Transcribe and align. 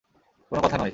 কোনো 0.51 0.61
কথা 0.61 0.77
নয়। 0.77 0.89